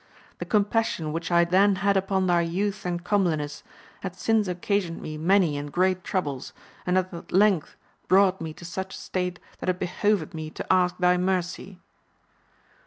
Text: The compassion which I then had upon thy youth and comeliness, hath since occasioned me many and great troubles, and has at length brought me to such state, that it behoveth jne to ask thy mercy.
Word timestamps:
The 0.39 0.45
compassion 0.45 1.13
which 1.13 1.31
I 1.31 1.45
then 1.45 1.75
had 1.85 1.95
upon 1.95 2.25
thy 2.25 2.41
youth 2.41 2.87
and 2.87 3.03
comeliness, 3.03 3.61
hath 4.01 4.17
since 4.17 4.47
occasioned 4.47 4.99
me 4.99 5.15
many 5.15 5.57
and 5.57 5.71
great 5.71 6.03
troubles, 6.03 6.53
and 6.87 6.97
has 6.97 7.05
at 7.13 7.31
length 7.31 7.75
brought 8.07 8.41
me 8.41 8.51
to 8.53 8.65
such 8.65 8.97
state, 8.97 9.37
that 9.59 9.69
it 9.69 9.77
behoveth 9.77 10.31
jne 10.31 10.51
to 10.55 10.73
ask 10.73 10.97
thy 10.97 11.17
mercy. 11.17 11.79